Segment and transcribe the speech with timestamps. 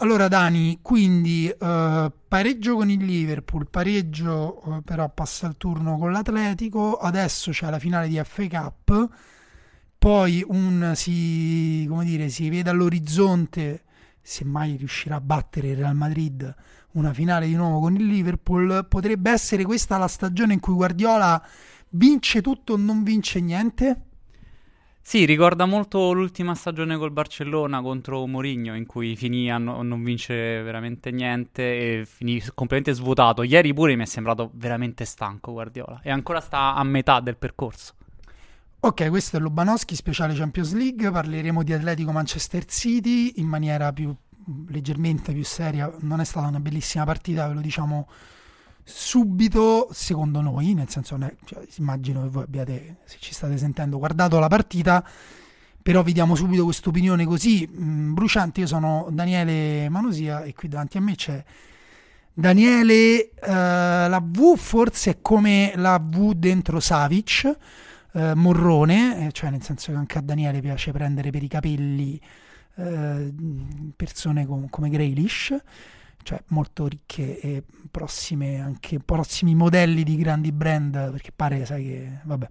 [0.00, 6.12] Allora Dani, quindi uh, pareggio con il Liverpool, pareggio uh, però passa il turno con
[6.12, 9.08] l'Atletico, adesso c'è la finale di FA Cup,
[9.98, 13.82] poi un, si, come dire, si vede all'orizzonte
[14.20, 16.54] se mai riuscirà a battere il Real Madrid
[16.92, 21.44] una finale di nuovo con il Liverpool, potrebbe essere questa la stagione in cui Guardiola
[21.88, 24.07] vince tutto o non vince niente?
[25.08, 30.04] Sì, ricorda molto l'ultima stagione col Barcellona contro Mourinho in cui finì a no- non
[30.04, 33.42] vince veramente niente e finì completamente svuotato.
[33.42, 37.94] Ieri pure mi è sembrato veramente stanco Guardiola e ancora sta a metà del percorso.
[38.80, 44.14] Ok, questo è Lubanowski, speciale Champions League, parleremo di Atletico Manchester City in maniera più
[44.68, 48.06] leggermente più seria, non è stata una bellissima partita, ve lo diciamo
[48.88, 54.38] subito, secondo noi, nel senso, cioè, immagino che voi abbiate, se ci state sentendo, guardato
[54.38, 55.06] la partita,
[55.82, 58.60] però vi diamo subito questa opinione così mh, mm, bruciante.
[58.60, 61.44] Io sono Daniele Manosia e qui davanti a me c'è
[62.32, 67.56] Daniele, uh, la V forse è come la V dentro Savic,
[68.12, 72.20] uh, Morrone, eh, cioè nel senso che anche a Daniele piace prendere per i capelli
[72.74, 75.56] uh, persone com- come Graylish,
[76.28, 82.18] cioè molto ricche e prossime anche prossimi modelli di grandi brand, perché pare, sai che,
[82.24, 82.48] vabbè,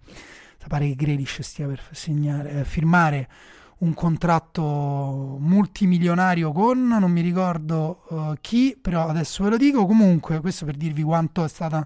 [0.68, 3.30] pare che Graylish stia per segnare, firmare
[3.78, 9.86] un contratto multimilionario con non mi ricordo uh, chi, però adesso ve lo dico.
[9.86, 11.86] Comunque, questo per dirvi quanto è stata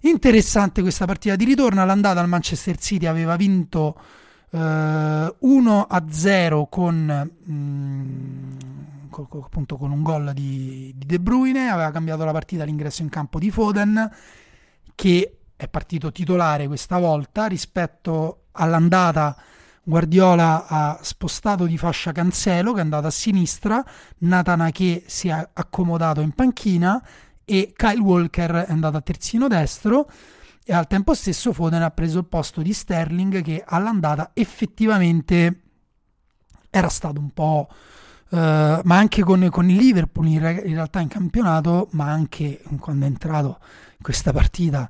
[0.00, 1.80] interessante questa partita di ritorno.
[1.80, 3.98] All'andata al Manchester City aveva vinto
[4.50, 6.66] uh, 1 a 0
[9.08, 11.68] con, con, appunto, con un gol di, di De Bruyne.
[11.68, 14.10] Aveva cambiato la partita all'ingresso in campo di Foden,
[14.94, 19.36] che è partito titolare questa volta rispetto all'andata
[19.88, 23.82] Guardiola ha spostato di fascia Cancelo che è andato a sinistra,
[24.18, 27.02] Natana che si è accomodato in panchina
[27.42, 30.10] e Kyle Walker è andato a terzino destro
[30.62, 35.62] e al tempo stesso Foden ha preso il posto di Sterling che all'andata effettivamente
[36.68, 37.68] era stato un po'...
[38.30, 38.36] Uh,
[38.84, 43.06] ma anche con, con, il Liverpool in, re- in, realtà in campionato, ma anche quando
[43.06, 43.58] è entrato
[43.92, 44.86] in questa partita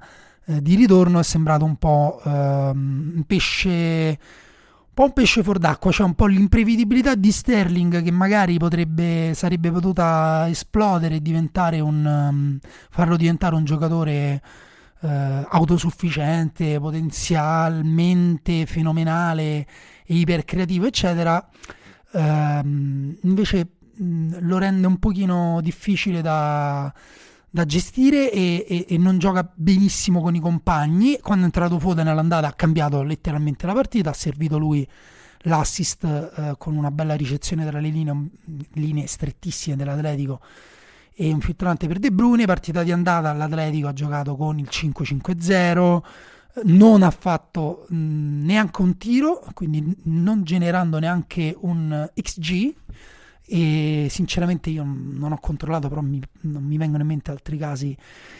[0.46, 4.18] uh, di ritorno è sembrato un po' uh, un pesce
[4.98, 9.30] po' un pesce fuor d'acqua, c'è cioè un po' l'imprevedibilità di Sterling che magari potrebbe,
[9.32, 12.58] sarebbe potuta esplodere e diventare un, um,
[12.90, 14.42] farlo diventare un giocatore
[14.98, 15.08] uh,
[15.50, 19.68] autosufficiente, potenzialmente fenomenale
[20.06, 21.48] ipercreativo, eccetera.
[22.10, 26.92] Uh, invece mh, lo rende un pochino difficile da
[27.50, 31.18] da gestire e, e, e, non gioca benissimo con i compagni.
[31.20, 34.86] Quando è entrato Foden all'andata ha cambiato letteralmente la partita, ha servito lui
[35.42, 38.30] l'assist eh, con una bella ricezione tra le linee,
[38.74, 40.40] linee strettissime dell'Atletico
[41.14, 42.44] e un filtrante per De Bruyne.
[42.44, 46.02] Partita di andata all'Atletico ha giocato con il 5-5-0,
[46.64, 52.74] non ha fatto mh, neanche un tiro, quindi non generando neanche un XG
[53.50, 57.96] e sinceramente io non ho controllato però mi, non mi vengono in mente altri casi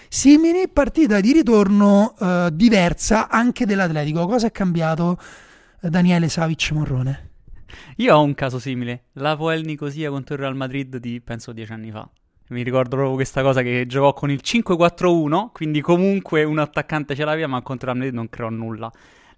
[0.09, 0.69] simili.
[0.69, 4.27] Partita di ritorno uh, diversa anche dell'Atletico.
[4.27, 5.19] Cosa è cambiato
[5.81, 7.31] uh, Daniele Savic Morrone?
[7.97, 9.05] Io ho un caso simile.
[9.15, 12.09] La Poel Nicosia contro il Real Madrid di penso dieci anni fa
[12.50, 17.25] mi ricordo proprio questa cosa che giocò con il 5-4-1 quindi comunque un attaccante ce
[17.25, 18.91] l'aveva ma contro Real Madrid non creò nulla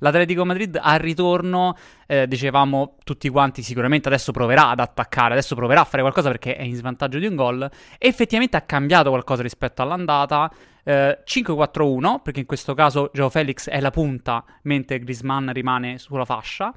[0.03, 1.77] L'Atletico Madrid al ritorno,
[2.07, 6.57] eh, dicevamo tutti quanti, sicuramente adesso proverà ad attaccare, adesso proverà a fare qualcosa perché
[6.57, 7.71] è in svantaggio di un gol.
[7.99, 10.51] Effettivamente ha cambiato qualcosa rispetto all'andata.
[10.83, 16.25] Eh, 5-4-1, perché in questo caso Joe Felix è la punta, mentre Grisman rimane sulla
[16.25, 16.73] fascia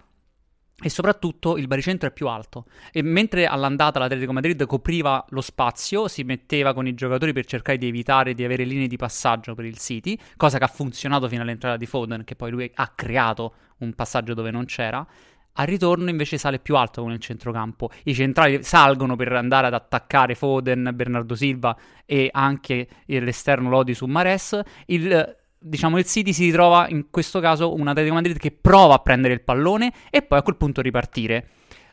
[0.83, 2.65] e soprattutto il baricentro è più alto.
[2.91, 7.77] E mentre all'andata l'Atletico Madrid copriva lo spazio, si metteva con i giocatori per cercare
[7.77, 11.41] di evitare di avere linee di passaggio per il City, cosa che ha funzionato fino
[11.41, 15.07] all'entrata di Foden, che poi lui ha creato un passaggio dove non c'era.
[15.55, 17.91] Al ritorno invece sale più alto con il centrocampo.
[18.03, 24.05] I centrali salgono per andare ad attaccare Foden, Bernardo Silva e anche l'esterno Lodi su
[24.07, 24.59] Mares.
[24.87, 28.99] Il diciamo, il City si ritrova in questo caso un Atletico Madrid che prova a
[28.99, 31.47] prendere il pallone e poi a quel punto ripartire.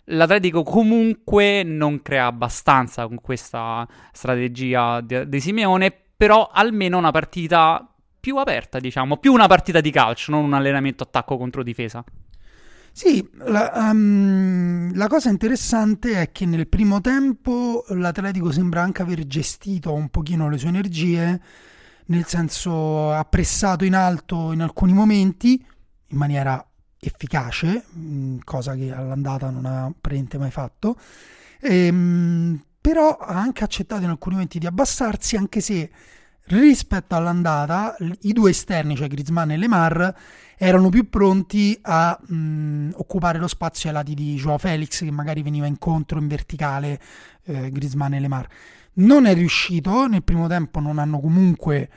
[0.05, 7.87] L'Atletico comunque non crea abbastanza con questa strategia di, di Simeone, però almeno una partita
[8.19, 12.05] più aperta, diciamo, più una partita di calcio, non un allenamento attacco contro difesa.
[12.93, 19.27] Sì, la, um, la, cosa interessante è che nel primo tempo l'Atletico sembra anche aver
[19.27, 21.41] gestito un pochino le sue energie
[22.11, 25.65] nel senso ha pressato in alto in alcuni momenti
[26.13, 26.65] in maniera
[26.99, 30.97] efficace, mm, cosa che all'andata non ha praticamente mai fatto.
[31.61, 35.91] Ehm, però ha anche accettato in alcuni momenti di abbassarsi, anche se
[36.47, 40.15] rispetto all'andata i due esterni, cioè Griezmann e Lemar,
[40.57, 45.43] erano più pronti a mh, occupare lo spazio ai lati di Joao Felix, che magari
[45.43, 47.01] veniva incontro in verticale
[47.45, 48.49] eh, Griezmann e Lemar.
[49.01, 51.89] Non è riuscito, nel primo tempo non hanno comunque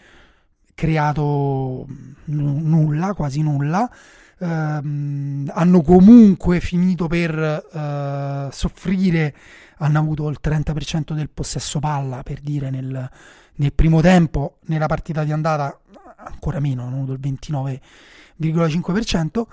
[0.74, 3.90] creato n- nulla, quasi nulla.
[4.38, 9.36] Uh, hanno comunque finito per uh, soffrire,
[9.78, 13.10] hanno avuto il 30% del possesso palla, per dire, nel,
[13.56, 15.80] nel primo tempo, nella partita di andata
[16.16, 19.44] ancora meno, hanno avuto il 29,5%,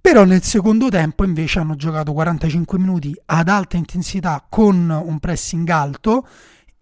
[0.00, 5.68] però nel secondo tempo invece hanno giocato 45 minuti ad alta intensità con un pressing
[5.68, 6.26] alto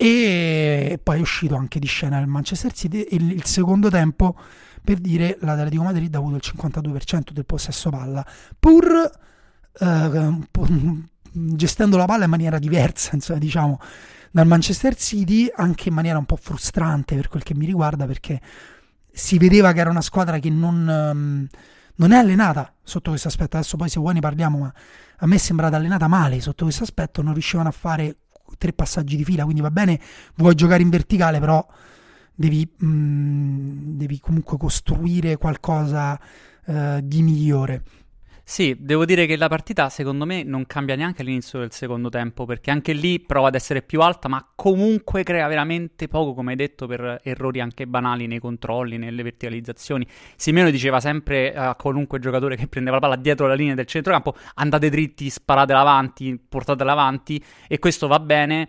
[0.05, 4.37] e poi è uscito anche di scena il Manchester City e il secondo tempo
[4.83, 8.27] per dire l'Atletico Madrid ha avuto il 52% del possesso palla
[8.59, 9.11] pur
[9.79, 10.35] eh,
[11.31, 13.79] gestendo la palla in maniera diversa insomma, diciamo
[14.33, 18.41] dal Manchester City anche in maniera un po' frustrante per quel che mi riguarda perché
[19.13, 21.47] si vedeva che era una squadra che non, um,
[21.97, 23.57] non è allenata sotto questo aspetto.
[23.59, 24.73] Adesso poi se vuoi ne parliamo, ma
[25.19, 28.17] a me è sembrata allenata male sotto questo aspetto, non riuscivano a fare
[28.59, 30.01] tre passaggi di fila, quindi va bene,
[30.37, 31.67] vuoi giocare in verticale, però
[32.35, 36.19] devi, mm, devi comunque costruire qualcosa
[36.67, 37.83] uh, di migliore.
[38.53, 42.45] Sì, devo dire che la partita secondo me non cambia neanche all'inizio del secondo tempo,
[42.45, 46.57] perché anche lì prova ad essere più alta, ma comunque crea veramente poco, come hai
[46.59, 50.07] detto, per errori anche banali nei controlli, nelle verticalizzazioni.
[50.37, 54.37] Simeone diceva sempre a qualunque giocatore che prendeva la palla dietro la linea del centrocampo,
[54.57, 58.69] andate dritti, sparate avanti, portatela avanti, e questo va bene,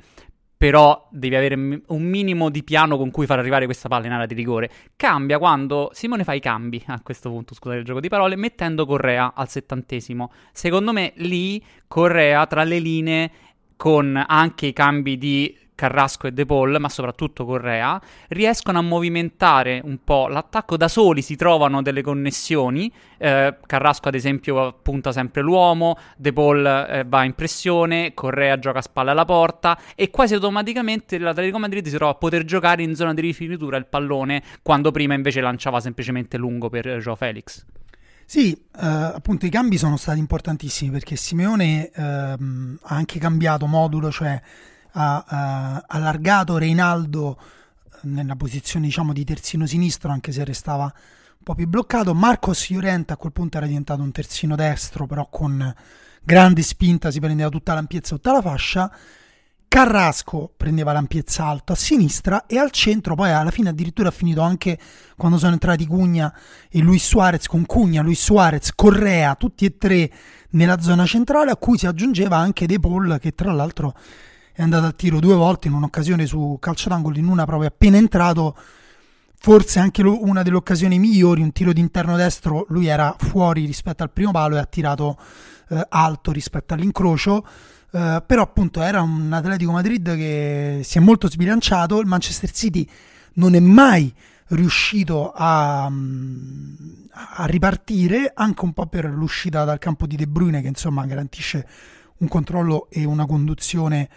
[0.64, 4.26] però devi avere un minimo di piano con cui far arrivare questa palla in area
[4.26, 4.72] di rigore.
[4.96, 8.86] Cambia quando Simone fa i cambi, a questo punto, scusate il gioco di parole, mettendo
[8.86, 10.32] Correa al settantesimo.
[10.54, 13.32] Secondo me lì Correa tra le linee
[13.76, 19.82] con anche i cambi di Carrasco e De Paul, ma soprattutto Correa, riescono a movimentare
[19.84, 22.92] un po' l'attacco da soli, si trovano delle connessioni.
[23.18, 28.80] Eh, Carrasco, ad esempio, punta sempre l'uomo, De Paul eh, va in pressione, Correa gioca
[28.80, 32.96] a spalle alla porta e quasi automaticamente l'Atletico Madrid si trova a poter giocare in
[32.96, 37.66] zona di rifinitura il pallone, quando prima invece lanciava semplicemente lungo per Joe Felix.
[38.26, 44.10] Sì, eh, appunto i cambi sono stati importantissimi perché Simeone ehm, ha anche cambiato modulo,
[44.12, 44.42] cioè
[44.94, 51.44] ha uh, allargato Reinaldo eh, nella posizione diciamo di terzino sinistro anche se restava un
[51.44, 52.14] po' più bloccato.
[52.14, 55.74] Marcos Llorente a quel punto era diventato un terzino destro però con
[56.24, 58.92] grande spinta si prendeva tutta l'ampiezza tutta la fascia.
[59.68, 64.42] Carrasco prendeva l'ampiezza alta a sinistra e al centro poi alla fine addirittura ha finito
[64.42, 64.78] anche
[65.18, 66.32] quando sono entrati Cugna
[66.70, 70.12] e Luis Suarez con Cugna, Luis Suarez, Correa, tutti e tre
[70.52, 73.96] nella zona centrale a cui si aggiungeva anche De Paul che tra l'altro
[74.54, 77.98] è andato al tiro due volte in un'occasione su calcio d'angolo, in una proprio appena
[77.98, 78.56] entrato,
[79.36, 84.12] forse anche una delle occasioni migliori, un tiro d'interno destro, lui era fuori rispetto al
[84.12, 85.18] primo palo e ha tirato
[85.70, 87.46] eh, alto rispetto all'incrocio.
[87.94, 92.90] Uh, però appunto era un Atletico Madrid che si è molto sbilanciato, il Manchester City
[93.34, 94.12] non è mai
[94.48, 100.70] riuscito a, a, ripartire, anche un po' per l'uscita dal campo di De Bruyne che
[100.70, 101.68] insomma garantisce
[102.18, 104.10] un controllo e una conduzione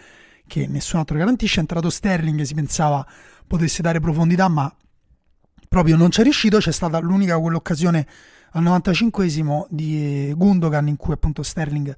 [0.47, 1.57] che nessun altro garantisce.
[1.57, 3.05] È entrato Sterling, si pensava
[3.45, 4.73] potesse dare profondità, ma
[5.67, 6.57] proprio non c'è riuscito.
[6.57, 8.07] C'è stata l'unica quell'occasione
[8.51, 11.95] al 95esimo di Gundogan in cui appunto Sterling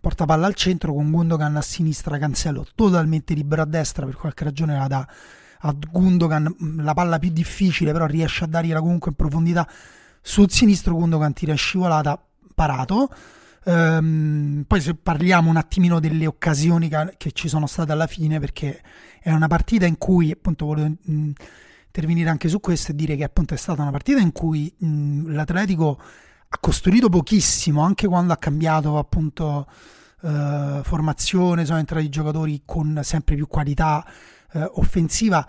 [0.00, 4.42] porta palla al centro con Gundogan a sinistra, Cancello totalmente libero a destra, per qualche
[4.42, 5.08] ragione la dà
[5.64, 9.68] a Gundogan mm, la palla più difficile, però riesce a dargliela comunque in profondità
[10.20, 12.20] sul sinistro, Gundogan tira scivolata,
[12.54, 13.08] parato.
[13.64, 18.82] Um, poi se parliamo un attimino delle occasioni che, ci sono state alla fine, perché
[19.20, 21.30] è una partita in cui, appunto, volevo mh,
[21.86, 25.32] intervenire anche su questo e dire che appunto è stata una partita in cui mh,
[25.32, 26.00] l'Atletico
[26.48, 29.66] ha costruito pochissimo, anche quando ha cambiato appunto
[30.20, 34.04] uh, formazione, sono entrati giocatori con sempre più qualità
[34.52, 35.46] uh, offensiva,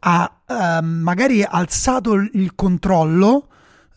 [0.00, 3.48] ha uh, magari alzato il controllo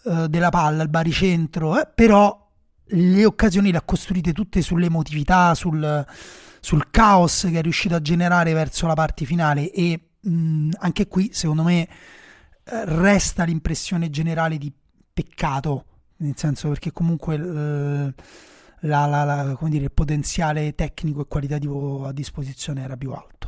[0.03, 2.40] della palla al baricentro, eh, però
[2.91, 6.05] le occasioni le ha costruite tutte sull'emotività, sul,
[6.59, 11.29] sul caos che è riuscito a generare verso la parte finale e mh, anche qui
[11.33, 11.87] secondo me eh,
[12.85, 14.71] resta l'impressione generale di
[15.13, 15.85] peccato,
[16.17, 18.13] nel senso perché comunque eh,
[18.81, 23.40] la, la, la, dire, il potenziale tecnico e qualitativo a disposizione era più alto.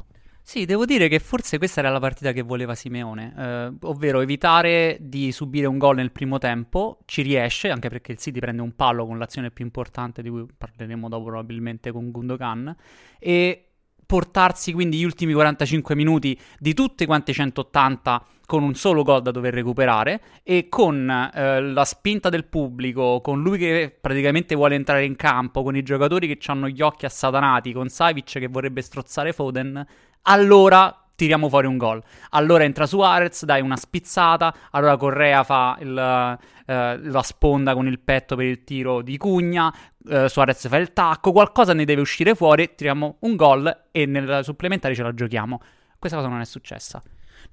[0.46, 4.98] Sì, devo dire che forse questa era la partita che voleva Simeone, eh, ovvero evitare
[5.00, 8.76] di subire un gol nel primo tempo, ci riesce, anche perché il City prende un
[8.76, 12.76] palo con l'azione più importante di cui parleremo dopo probabilmente con Gundogan,
[13.20, 13.70] e
[14.06, 19.32] portarsi quindi gli ultimi 45 minuti di tutte quante 180 con un solo gol da
[19.32, 25.06] dover recuperare e con eh, la spinta del pubblico, con lui che praticamente vuole entrare
[25.06, 29.32] in campo, con i giocatori che hanno gli occhi assatanati, con Savic che vorrebbe strozzare
[29.32, 29.84] Foden,
[30.24, 32.02] allora tiriamo fuori un gol.
[32.32, 38.00] Allora entra Suarez, dai una spizzata, allora Correa fa il, eh, la sponda con il
[38.00, 39.74] petto per il tiro di Cugna,
[40.10, 44.44] eh, Suarez fa il tacco, qualcosa ne deve uscire fuori, tiriamo un gol e nel
[44.44, 45.62] supplementare ce la giochiamo.
[45.98, 47.02] Questa cosa non è successa.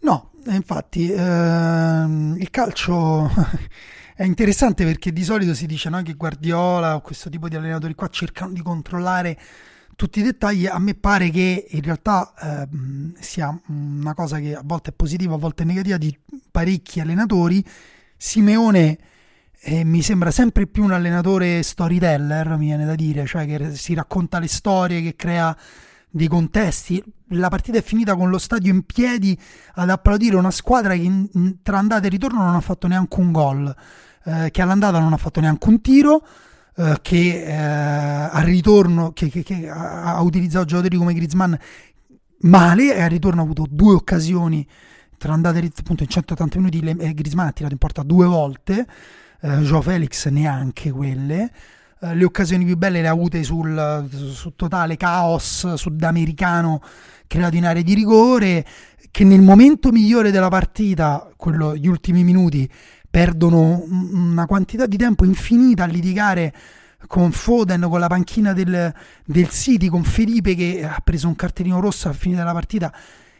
[0.00, 3.30] No, infatti ehm, il calcio
[4.16, 7.94] è interessante perché di solito si dice no, che Guardiola o questo tipo di allenatori
[7.94, 9.38] qua cercano di controllare
[10.00, 10.64] tutti i dettagli.
[10.64, 15.34] A me pare che in realtà ehm, sia una cosa che a volte è positiva,
[15.34, 16.18] a volte è negativa di
[16.50, 17.62] parecchi allenatori.
[18.16, 18.98] Simeone
[19.60, 23.92] eh, mi sembra sempre più un allenatore storyteller, mi viene da dire, cioè che si
[23.92, 25.54] racconta le storie, che crea
[26.08, 27.04] dei contesti.
[27.32, 29.38] La partita è finita con lo stadio in piedi
[29.74, 33.32] ad applaudire una squadra che in, tra andata e ritorno non ha fatto neanche un
[33.32, 33.76] gol,
[34.24, 36.26] eh, che all'andata non ha fatto neanche un tiro.
[36.80, 41.52] Eh, che eh, al ritorno che, che, che ha, utilizzato giocatori come Griezmann
[42.42, 44.66] male e al ritorno ha avuto due occasioni
[45.18, 48.24] tra andata e appunto in 180 minuti le, eh, Griezmann ha tirato in porta due
[48.24, 48.86] volte
[49.42, 51.52] eh, Joe Felix neanche quelle.
[52.00, 56.80] Eh, le occasioni più belle le ha avute sul, sul totale caos sudamericano
[57.26, 58.64] creato in area di rigore,
[59.10, 62.68] che nel momento migliore della partita, quello, gli ultimi minuti,
[63.10, 66.54] perdono una quantità di tempo infinita a litigare
[67.06, 68.92] con Foden, con la panchina del,
[69.24, 72.94] del City, con Felipe che ha preso un cartellino rosso a fine della partita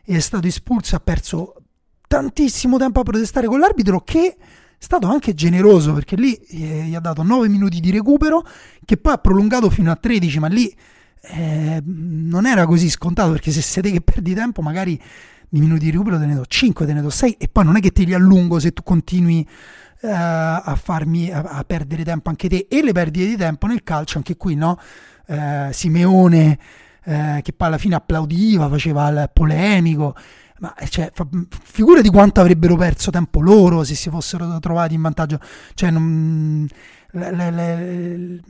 [0.04, 1.54] e è stato espulso, ha perso
[2.08, 4.36] tantissimo tempo a protestare con l'arbitro che è
[4.78, 8.44] stato anche generoso perché lì gli ha dato 9 minuti di recupero
[8.84, 10.74] che poi ha prolungato fino a 13, ma lì
[11.22, 15.00] eh, non era così scontato perché se siete che perdi tempo magari
[15.50, 17.76] di minuti di recupero te ne do 5, te ne do 6 e poi non
[17.76, 19.46] è che te li allungo se tu continui
[20.02, 23.82] eh, a farmi a, a, perdere tempo anche te e le perdite di tempo nel
[23.82, 24.78] calcio anche qui no
[25.26, 26.58] eh, Simeone
[27.02, 30.14] eh, che poi alla fine applaudiva faceva il polemico
[30.60, 31.26] ma cioè, fa,
[31.64, 35.40] figura di quanto avrebbero perso tempo loro se si fossero trovati in vantaggio.
[35.74, 36.68] Cioè, non,
[37.12, 38.40] le, le,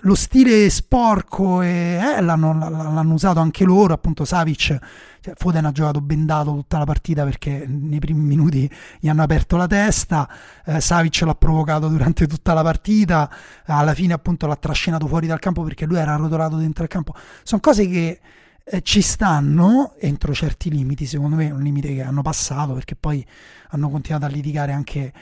[0.00, 3.92] lo stile sporco e, eh, l'hanno, l'hanno, usato anche loro.
[3.92, 4.78] Appunto, Savic,
[5.20, 9.56] cioè, Foden ha giocato bendato tutta la partita perché nei primi minuti gli hanno aperto
[9.56, 10.28] la testa.
[10.64, 13.30] Eh, Savic l'ha provocato durante tutta la partita.
[13.66, 17.14] Alla fine, appunto, l'ha trascinato fuori dal campo perché lui era arrotolato dentro il campo.
[17.42, 18.20] Sono cose che
[18.64, 23.24] eh, ci stanno entro certi limiti, secondo me un limite che hanno passato perché poi
[23.70, 25.12] hanno continuato a litigare anche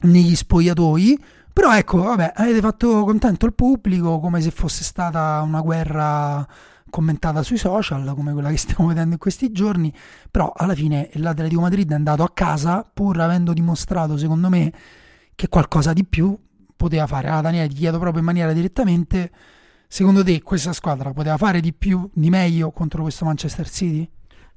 [0.00, 1.18] negli spogliatoi.
[1.52, 6.46] Però ecco, vabbè, avete fatto contento il pubblico come se fosse stata una guerra
[6.88, 9.92] commentata sui social come quella che stiamo vedendo in questi giorni,
[10.30, 14.72] però alla fine l'Atletico Madrid è andato a casa pur avendo dimostrato secondo me
[15.34, 16.38] che qualcosa di più
[16.76, 17.28] poteva fare.
[17.28, 19.30] Allora Daniele ti chiedo proprio in maniera direttamente
[19.88, 24.08] Secondo te questa squadra poteva fare di più, di meglio contro questo Manchester City?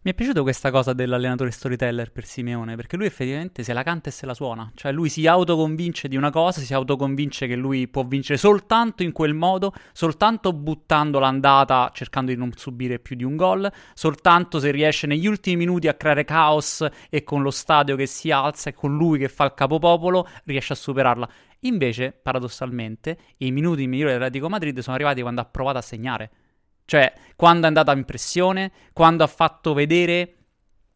[0.02, 4.08] Mi è piaciuta questa cosa dell'allenatore storyteller per Simeone, perché lui effettivamente se la canta
[4.08, 4.72] e se la suona.
[4.74, 9.12] Cioè lui si autoconvince di una cosa, si autoconvince che lui può vincere soltanto in
[9.12, 14.72] quel modo, soltanto buttando l'andata, cercando di non subire più di un gol, soltanto se
[14.72, 18.74] riesce negli ultimi minuti a creare caos e con lo stadio che si alza e
[18.74, 21.30] con lui che fa il capopopolo riesce a superarla.
[21.64, 26.32] Invece, paradossalmente, i minuti migliori dell'Atletico Madrid sono arrivati quando ha provato a segnare.
[26.90, 30.38] Cioè, quando è andata in pressione, quando ha fatto vedere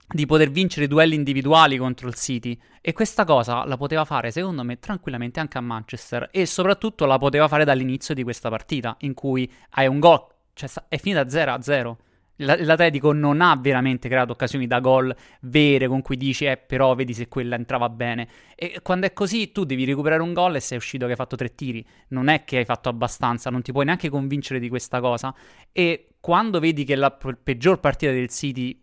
[0.08, 2.60] di poter vincere duelli individuali contro il City.
[2.82, 6.30] E questa cosa la poteva fare, secondo me, tranquillamente anche a Manchester.
[6.32, 10.68] E soprattutto la poteva fare dall'inizio di questa partita, in cui hai un gol, cioè
[10.88, 11.98] è finita 0 0
[12.38, 17.14] l'Atletico non ha veramente creato occasioni da gol vere con cui dici, eh, però vedi
[17.14, 18.28] se quella entrava bene.
[18.56, 21.36] E quando è così, tu devi recuperare un gol e sei uscito che hai fatto
[21.36, 21.86] tre tiri.
[22.10, 25.34] Non è che hai fatto abbastanza, non ti puoi neanche convincere di questa cosa.
[25.72, 28.80] E quando vedi che la peggior partita del City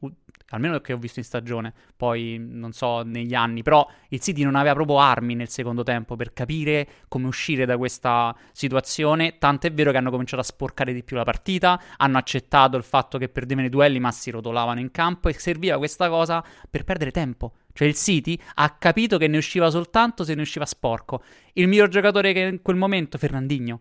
[0.50, 4.54] almeno che ho visto in stagione, poi non so negli anni, però il City non
[4.54, 9.72] aveva proprio armi nel secondo tempo per capire come uscire da questa situazione, tanto è
[9.72, 13.28] vero che hanno cominciato a sporcare di più la partita, hanno accettato il fatto che
[13.28, 17.52] perdevano i duelli ma si rotolavano in campo e serviva questa cosa per perdere tempo.
[17.72, 21.22] Cioè il City ha capito che ne usciva soltanto se ne usciva sporco.
[21.54, 23.80] Il miglior giocatore che in quel momento, Fernandinho,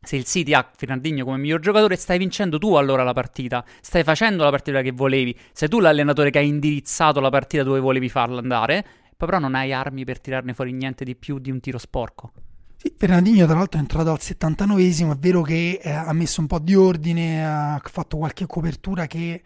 [0.00, 3.64] se il City ha Fernandinho come miglior giocatore, stai vincendo tu allora la partita.
[3.80, 5.36] Stai facendo la partita che volevi.
[5.52, 8.84] Sei tu l'allenatore che ha indirizzato la partita dove volevi farla andare.
[9.16, 12.32] Poi però non hai armi per tirarne fuori niente di più di un tiro sporco.
[12.76, 16.46] Sì, Fernandinho tra l'altro è entrato al 79esimo, è vero che eh, ha messo un
[16.46, 19.42] po' di ordine, ha fatto qualche copertura che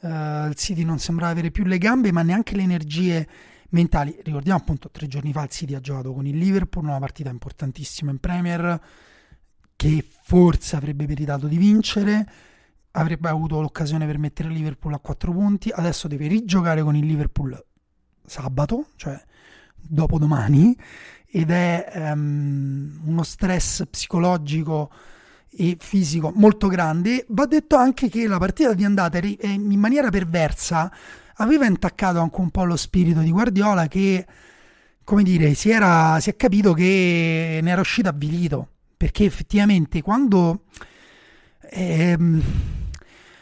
[0.00, 0.08] eh,
[0.48, 3.28] il City non sembrava avere più le gambe, ma neanche le energie
[3.70, 4.18] mentali.
[4.22, 8.10] Ricordiamo appunto tre giorni fa il City ha giocato con il Liverpool, una partita importantissima
[8.10, 8.80] in Premier,
[9.80, 12.28] che forse avrebbe meritato di vincere,
[12.90, 17.06] avrebbe avuto l'occasione per mettere il Liverpool a quattro punti, adesso deve rigiocare con il
[17.06, 17.58] Liverpool
[18.26, 19.18] sabato, cioè
[19.74, 20.76] dopodomani,
[21.24, 24.92] ed è um, uno stress psicologico
[25.50, 27.24] e fisico molto grande.
[27.30, 30.92] Va detto anche che la partita di andata in maniera perversa
[31.36, 34.26] aveva intaccato anche un po' lo spirito di Guardiola che,
[35.04, 38.68] come dire, si, era, si è capito che ne era uscito avvilito,
[39.00, 40.64] perché effettivamente quando...
[41.70, 42.42] Ehm,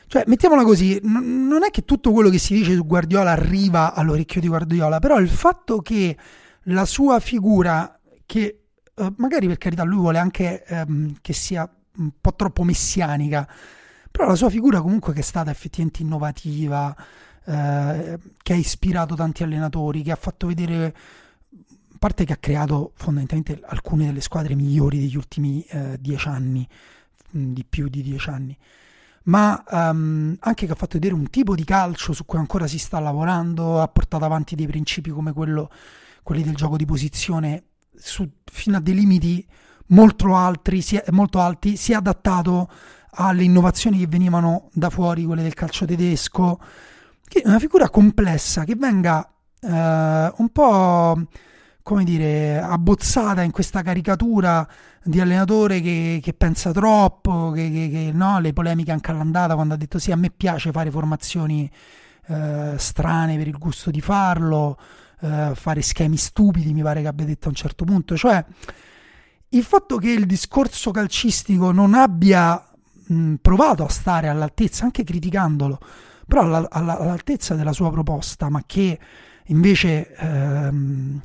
[0.07, 3.93] cioè, mettiamola così, n- non è che tutto quello che si dice su Guardiola arriva
[3.93, 6.17] all'orecchio di Guardiola, però il fatto che
[6.62, 12.11] la sua figura, che eh, magari per carità lui vuole anche ehm, che sia un
[12.21, 13.45] po' troppo messianica,
[14.12, 16.95] però la sua figura comunque che è stata effettivamente innovativa,
[17.45, 20.95] eh, che ha ispirato tanti allenatori, che ha fatto vedere,
[21.99, 26.67] parte che ha creato fondamentalmente alcune delle squadre migliori degli ultimi eh, dieci anni,
[27.31, 28.57] di più di dieci anni,
[29.25, 32.78] ma um, anche che ha fatto vedere un tipo di calcio su cui ancora si
[32.78, 35.71] sta lavorando, ha portato avanti dei principi come quello,
[36.23, 37.64] quelli del gioco di posizione
[37.95, 39.47] su, fino a dei limiti
[39.88, 42.71] molto, altri, si è, molto alti, si è adattato
[43.12, 46.61] alle innovazioni che venivano da fuori, quelle del calcio tedesco,
[47.26, 51.26] che è una figura complessa che venga eh, un po'
[51.88, 54.68] come dire abbozzata in questa caricatura
[55.02, 59.73] di allenatore che, che pensa troppo, che, che, che no, le polemiche anche all'andata quando
[59.73, 61.71] ha detto sì a me piace fare formazioni
[62.26, 64.78] eh, strane per il gusto di farlo,
[65.21, 68.45] eh, fare schemi stupidi mi pare che abbia detto a un certo punto, cioè
[69.49, 72.68] il fatto che il discorso calcistico non abbia
[73.07, 75.78] mh, provato a stare all'altezza, anche criticandolo,
[76.26, 78.99] però alla, alla, all'altezza della sua proposta, ma che
[79.47, 81.23] invece ehm,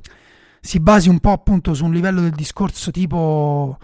[0.65, 3.77] si basi un po' appunto su un livello del discorso tipo,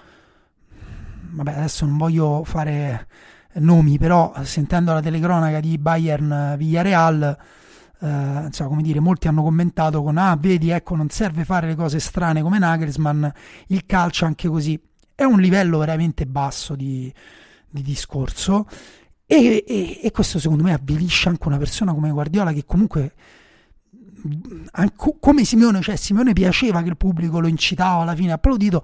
[1.32, 3.06] vabbè adesso non voglio fare
[3.56, 7.38] nomi, però sentendo la telecronaca di Bayern Villareal,
[8.00, 11.76] eh, insomma, come dire, molti hanno commentato con ah, vedi, ecco, non serve fare le
[11.76, 13.26] cose strane come Nagelsmann,
[13.68, 14.82] il calcio anche così.
[15.13, 17.13] È un livello veramente basso di,
[17.70, 18.65] di discorso.
[19.26, 23.13] E, e, e, questo secondo me avvilisce anche una persona come Guardiola che comunque
[25.19, 28.84] come Simeone, cioè Simeone piaceva che il pubblico lo incitava alla fine applaudito.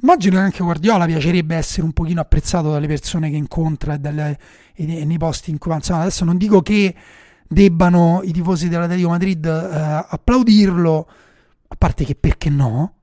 [0.00, 4.38] Immagino che anche Guardiola piacerebbe essere un pochino apprezzato dalle persone che incontra e, dalle,
[4.74, 6.94] e nei posti in cui insomma, adesso non dico che
[7.48, 11.08] debbano i tifosi dell'Atletico Madrid eh, applaudirlo
[11.68, 12.94] a parte che perché no?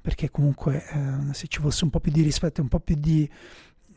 [0.00, 2.96] Perché comunque eh, se ci fosse un po' più di rispetto e un po' più
[2.96, 3.28] di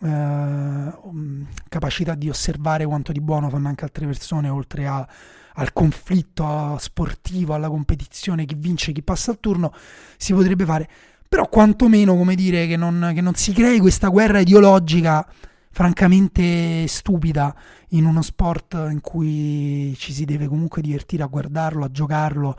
[0.01, 5.07] eh, um, capacità di osservare quanto di buono fanno anche altre persone oltre a,
[5.55, 9.73] al conflitto sportivo, alla competizione, chi vince, chi passa il turno,
[10.17, 10.89] si potrebbe fare.
[11.27, 15.27] Però quantomeno, come dire, che non, che non si crei questa guerra ideologica
[15.71, 17.53] francamente stupida
[17.89, 22.57] in uno sport in cui ci si deve comunque divertire a guardarlo, a giocarlo.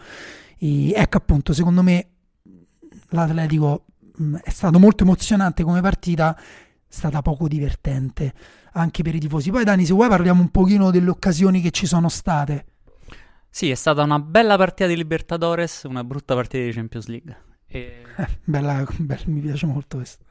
[0.59, 2.09] E ecco appunto, secondo me
[3.11, 3.85] l'Atletico
[4.21, 6.39] mm, è stato molto emozionante come partita
[6.89, 8.33] stata poco divertente
[8.73, 9.51] anche per i tifosi.
[9.51, 12.65] Poi Dani, se vuoi parliamo un pochino delle occasioni che ci sono state.
[13.57, 17.37] Sì, è stata una bella partita di Libertadores, una brutta partita di Champions League.
[17.67, 18.03] E...
[18.45, 20.27] bella, bella, mi piace molto questo.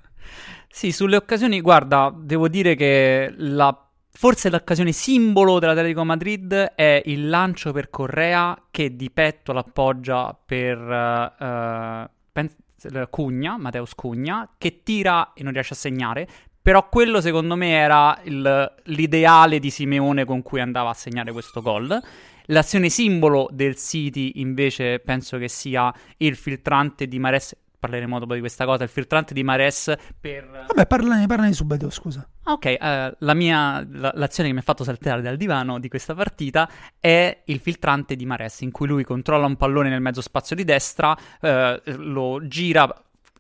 [0.69, 3.75] Sì, sulle occasioni, guarda, devo dire che la,
[4.11, 10.77] forse l'occasione simbolo dell'Atletico Madrid è il lancio per Correa che di petto l'appoggia per
[10.77, 16.27] uh, pen- Cugna, Mateus Cugna, che tira e non riesce a segnare.
[16.61, 21.63] Però quello secondo me era il, l'ideale di Simeone con cui andava a segnare questo
[21.63, 21.99] gol.
[22.47, 27.55] L'azione simbolo del City invece penso che sia il filtrante di Mares
[27.85, 30.65] parleremo dopo di questa cosa, il filtrante di Mares per...
[30.67, 32.27] Vabbè, parlane, parlane subito, scusa.
[32.45, 36.15] Ok, uh, la mia, la, l'azione che mi ha fatto saltare dal divano di questa
[36.15, 40.55] partita è il filtrante di Mares, in cui lui controlla un pallone nel mezzo spazio
[40.55, 42.91] di destra, uh, lo gira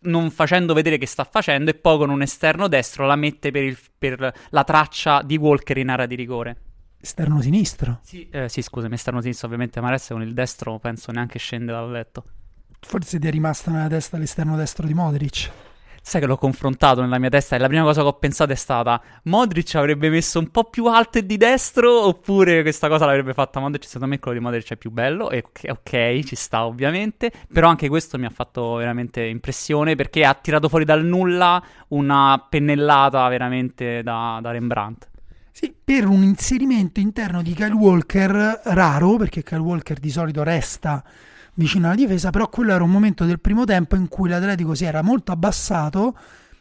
[0.01, 3.63] non facendo vedere che sta facendo e poi con un esterno destro la mette per,
[3.63, 6.57] il, per la traccia di Walker in area di rigore.
[7.05, 7.99] Esterno sinistro?
[8.01, 11.91] Sì, eh, sì scusami, esterno sinistro ovviamente Mares con il destro penso neanche scende dal
[11.91, 12.23] letto.
[12.79, 15.51] Forse ti è rimasta nella testa l'esterno destro di Modric.
[16.01, 18.55] sai che l'ho confrontato nella mia testa e la prima cosa che ho pensato è
[18.55, 23.35] stata Modric avrebbe messo un po' più alto e di destro oppure questa cosa l'avrebbe
[23.35, 27.31] fatta Modric, secondo me quello di Modric è più bello e ok, ci sta ovviamente,
[27.53, 32.43] però anche questo mi ha fatto veramente impressione perché ha tirato fuori dal nulla una
[32.49, 35.13] pennellata veramente da, da Rembrandt.
[35.57, 41.01] Sì, per un inserimento interno di Kyle Walker raro, perché Kyle Walker di solito resta
[41.53, 44.83] vicino alla difesa, però quello era un momento del primo tempo in cui l'Atletico si
[44.83, 46.17] era molto abbassato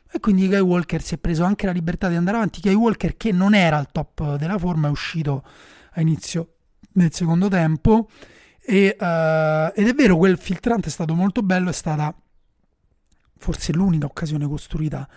[0.09, 2.61] e quindi Kyle Walker si è preso anche la libertà di andare avanti.
[2.61, 5.43] Kyle Walker che non era al top della forma è uscito
[5.95, 6.53] a inizio
[6.93, 8.09] del secondo tempo
[8.61, 12.15] e, uh, ed è vero quel filtrante è stato molto bello, è stata
[13.39, 15.09] forse l'unica occasione costruita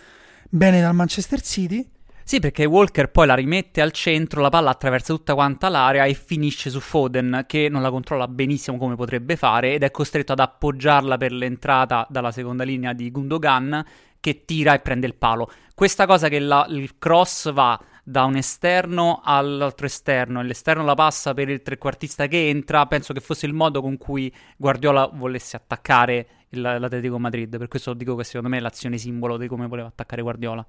[0.49, 1.87] bene dal Manchester City
[2.27, 6.13] sì, perché Walker poi la rimette al centro, la palla attraversa tutta quanta l'area e
[6.13, 10.39] finisce su Foden, che non la controlla benissimo come potrebbe fare ed è costretto ad
[10.39, 13.81] appoggiarla per l'entrata dalla seconda linea di Gundogan,
[14.19, 15.49] che tira e prende il palo.
[15.73, 20.95] Questa cosa che la, il cross va da un esterno all'altro esterno e l'esterno la
[20.95, 25.55] passa per il trequartista che entra, penso che fosse il modo con cui Guardiola volesse
[25.55, 27.57] attaccare il, l'Atletico Madrid.
[27.57, 30.65] Per questo dico che secondo me è l'azione simbolo di come voleva attaccare Guardiola.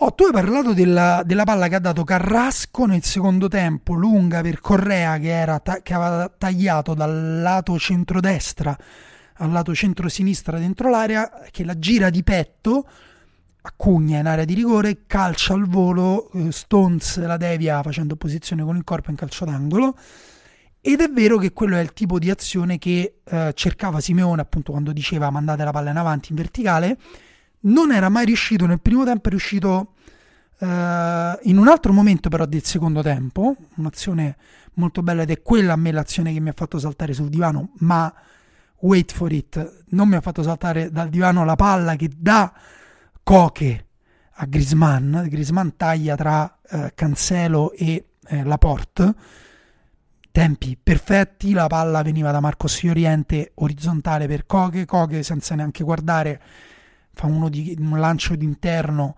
[0.00, 4.42] Oh, tu hai parlato della, della, palla che ha dato Carrasco nel secondo tempo, lunga
[4.42, 8.76] per Correa che, era che aveva tagliato dal lato centrodestra
[9.38, 12.86] al lato centro-sinistra dentro l'area, che la gira di petto,
[13.62, 18.76] accugna in area di rigore, calcia al volo, eh, Stones la devia facendo posizione con
[18.76, 19.96] il corpo in calcio d'angolo.
[20.80, 24.70] Ed è vero che quello è il tipo di azione che eh, cercava Simeone appunto
[24.70, 26.96] quando diceva mandate la palla in avanti in verticale
[27.66, 29.94] non era mai riuscito nel primo tempo, è riuscito
[30.58, 34.36] uh, in un altro momento però del secondo tempo, un'azione
[34.74, 37.70] molto bella ed è quella a me l'azione che mi ha fatto saltare sul divano,
[37.78, 38.12] ma
[38.80, 42.52] wait for it, non mi ha fatto saltare dal divano la palla che dà
[43.22, 43.86] Coche
[44.38, 49.14] a Grisman, Grisman taglia tra uh, Cancelo e eh, Laporte,
[50.30, 56.40] tempi perfetti, la palla veniva da Marcos Oriente orizzontale per Coche, Coche senza neanche guardare
[57.16, 59.16] fa uno di, un lancio d'interno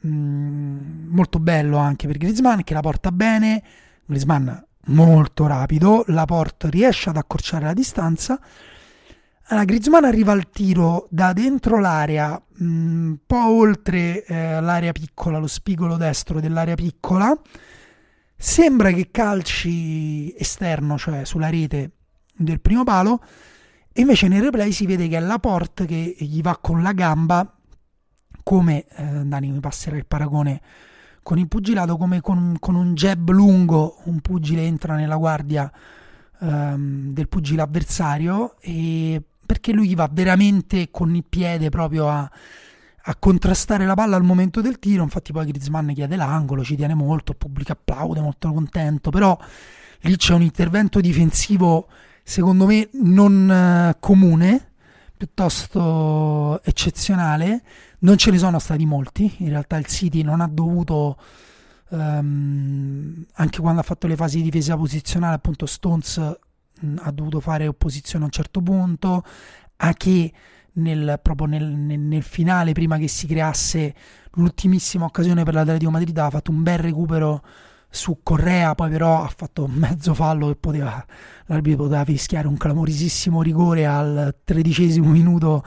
[0.00, 3.62] mh, mm, molto bello anche per Griezmann che la porta bene,
[4.06, 4.48] Griezmann
[4.86, 8.40] molto rapido, la porta riesce ad accorciare la distanza.
[9.48, 15.36] Allora, Griezmann arriva al tiro da dentro l'area, mm, un po' oltre eh, l'area piccola,
[15.38, 17.38] lo spigolo destro dell'area piccola.
[18.34, 21.90] Sembra che calci esterno, cioè sulla rete
[22.34, 23.20] del primo palo,
[23.96, 27.52] invece nel replay si vede che è Laporte che gli va con la gamba,
[28.42, 30.60] come eh, Dani mi passerà il paragone
[31.22, 35.70] con il pugilato, come con, con un jab lungo, un pugile entra nella guardia
[36.40, 42.30] ehm, del pugile avversario, e perché lui va veramente con il piede proprio a,
[43.08, 45.02] a contrastare la palla al momento del tiro.
[45.02, 49.10] Infatti, poi Griezmann chiede l'angolo, ci tiene molto, il pubblico applaude, molto contento.
[49.10, 49.36] Però
[50.02, 51.88] lì c'è un intervento difensivo
[52.28, 54.72] secondo me non uh, comune,
[55.16, 57.62] piuttosto eccezionale.
[58.00, 61.16] Non ce ne sono stati molti, in realtà il City non ha dovuto,
[61.90, 67.10] um, anche quando ha fatto le fasi di difesa posizionale, appunto Stones mh, mm, ha
[67.12, 69.22] dovuto fare opposizione a un certo punto,
[69.76, 70.32] a che
[70.72, 73.94] nel, proprio nel, nel, nel, finale, prima che si creasse
[74.32, 77.42] l'ultimissima occasione per l'Atletico Madrid, ha fatto un bel recupero
[77.88, 81.04] su Correa, poi però ha fatto mezzo fallo e poteva,
[81.46, 85.64] l'arbitro poteva fischiare un clamorosissimo rigore al tredicesimo minuto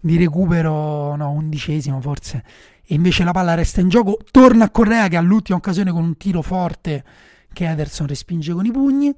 [0.00, 2.44] di recupero, no, undicesimo forse,
[2.84, 6.16] e invece la palla resta in gioco, torna a Correa che all'ultima occasione con un
[6.16, 7.04] tiro forte
[7.52, 9.14] che Ederson respinge con i pugni,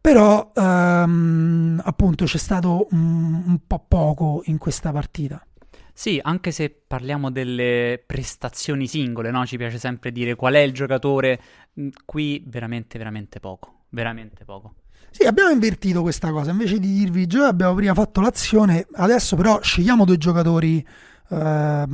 [0.00, 5.44] però um, appunto c'è stato un, un po' poco in questa partita.
[5.92, 9.44] Sì, anche se parliamo delle prestazioni singole, no?
[9.46, 11.40] Ci piace sempre dire qual è il giocatore.
[11.80, 13.84] Mm, qui veramente, veramente poco.
[13.90, 14.74] Veramente poco.
[15.10, 16.52] Sì, abbiamo invertito questa cosa.
[16.52, 18.86] Invece di dirvi Gio, abbiamo prima fatto l'azione.
[18.92, 20.86] Adesso però scegliamo due giocatori
[21.28, 21.84] eh,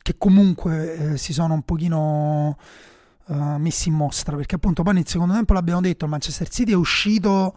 [0.00, 2.56] che comunque eh, si sono un pochino
[3.28, 4.36] eh, messi in mostra.
[4.36, 7.54] Perché appunto poi nel secondo tempo l'abbiamo detto, il Manchester City è uscito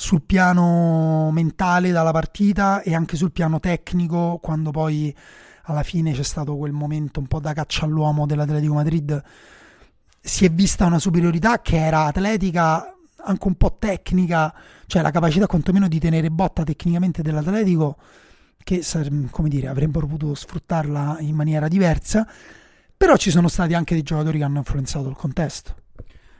[0.00, 5.12] sul piano mentale dalla partita e anche sul piano tecnico quando poi
[5.62, 9.20] alla fine c'è stato quel momento un po' da caccia all'uomo dell'Atletico Madrid
[10.20, 14.54] si è vista una superiorità che era atletica anche un po' tecnica
[14.86, 17.96] cioè la capacità quantomeno di tenere botta tecnicamente dell'Atletico
[18.62, 18.84] che
[19.30, 22.24] come dire avrebbero potuto sfruttarla in maniera diversa
[22.96, 25.74] però ci sono stati anche dei giocatori che hanno influenzato il contesto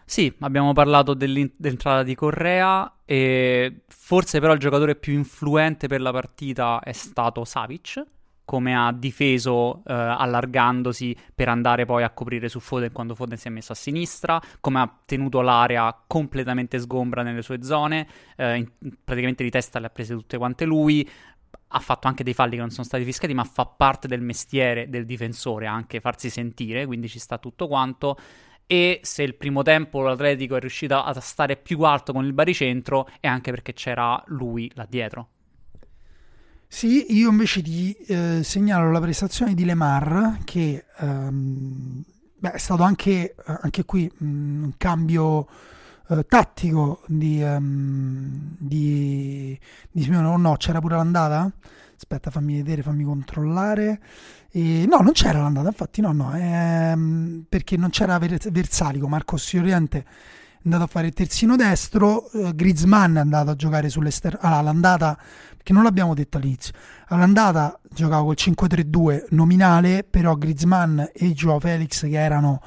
[0.09, 6.11] sì, abbiamo parlato dell'entrata di Correa e forse però il giocatore più influente per la
[6.12, 8.03] partita è stato Savic,
[8.47, 13.49] come ha difeso eh, allargandosi per andare poi a coprire su Foden quando Foden si
[13.49, 18.66] è messo a sinistra, come ha tenuto l'area completamente sgombra nelle sue zone, eh, in,
[19.05, 21.07] praticamente di testa le ha prese tutte quante lui,
[21.68, 24.88] ha fatto anche dei falli che non sono stati fiscati, ma fa parte del mestiere
[24.88, 28.16] del difensore anche farsi sentire, quindi ci sta tutto quanto.
[28.70, 33.09] E se il primo tempo l'Atletico è riuscito a stare più alto con il baricentro,
[33.18, 35.28] è anche perché c'era lui là dietro.
[36.66, 42.04] Sì, io invece ti eh, segnalo la prestazione di Lemar che ehm,
[42.37, 44.26] beh, è stato anche, anche qui mh,
[44.64, 45.48] un cambio
[46.11, 49.59] eh, tattico di, um, di,
[49.90, 50.26] di Simeone.
[50.26, 51.50] Oh no, c'era pure l'andata?
[51.98, 54.00] Aspetta, fammi vedere, fammi controllare.
[54.50, 60.04] E, no, non c'era l'andata, infatti no, no, ehm, perché non c'era Versalico, Marco Sioriente
[60.58, 64.61] è andato a fare il terzino destro, eh, Griezmann è andato a giocare sull'esterno, allora
[64.62, 65.18] l'andata
[65.62, 66.72] che non l'abbiamo detto all'inizio.
[67.08, 72.61] All'andata giocava col 5-3-2 nominale, però Griezmann e Joao Felix, che erano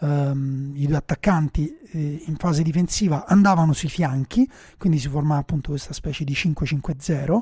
[0.00, 5.70] um, i due attaccanti eh, in fase difensiva, andavano sui fianchi, quindi si formava appunto
[5.70, 7.40] questa specie di 5-5-0,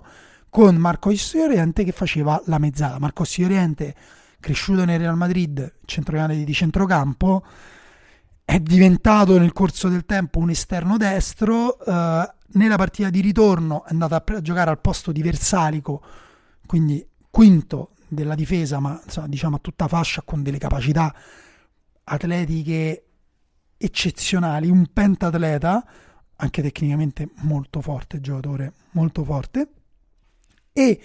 [0.57, 2.99] con Marco Oriente che faceva la mezzala.
[2.99, 3.95] Marco Oriente,
[4.41, 7.45] cresciuto nel Real Madrid, centrocampo di centrocampo,
[8.43, 13.91] è diventato nel corso del tempo un esterno destro, eh, nella partita di ritorno è
[13.91, 16.03] andato a giocare al posto di Versalico,
[16.65, 21.15] quindi quinto della difesa, ma insomma, diciamo a tutta fascia con delle capacità
[22.05, 23.05] atletiche
[23.77, 25.87] eccezionali, un pentatleta,
[26.37, 29.69] anche tecnicamente molto forte, giocatore molto forte.
[30.79, 31.01] E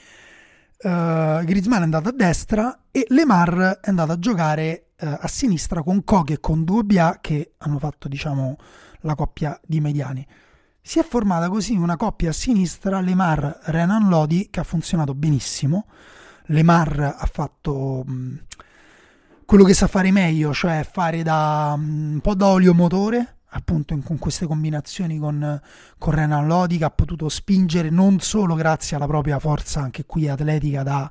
[0.83, 5.81] uh, Griezmann è andato a destra e Lemar è andato a giocare uh, a sinistra
[5.81, 8.57] con Koke e con Duobia che hanno fatto diciamo
[9.03, 10.27] la coppia di mediani.
[10.81, 15.85] Si è formata così una coppia a sinistra, Lemar-Renan Lodi, che ha funzionato benissimo.
[16.47, 18.39] Lemar ha fatto mh,
[19.45, 23.93] quello che sa fare meglio, cioè fare da mh, un po' da olio motore, appunto
[23.93, 25.59] in, con queste combinazioni con,
[25.97, 30.83] con Renan che ha potuto spingere non solo grazie alla propria forza, anche qui atletica
[30.83, 31.09] da,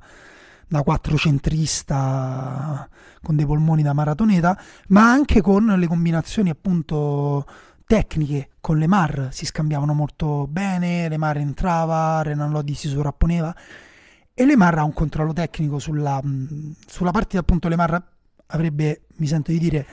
[0.67, 2.87] da quattrocentrista
[3.21, 7.45] con dei polmoni da maratoneta, ma anche con le combinazioni appunto
[7.85, 9.29] tecniche con le Mar.
[9.31, 13.53] Si scambiavano molto bene, le Mar entrava, Renan Lodi si sovrapponeva
[14.33, 16.19] e le Mar ha un controllo tecnico sulla,
[16.87, 18.03] sulla partita, appunto le Mar
[18.47, 19.85] avrebbe, mi sento di dire,